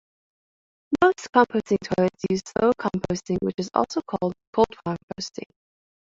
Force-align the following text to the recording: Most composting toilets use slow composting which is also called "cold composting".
Most 0.99 1.27
composting 1.31 1.77
toilets 1.79 2.25
use 2.27 2.41
slow 2.43 2.71
composting 2.71 3.37
which 3.43 3.53
is 3.59 3.69
also 3.75 4.01
called 4.01 4.33
"cold 4.51 4.65
composting". 4.87 5.45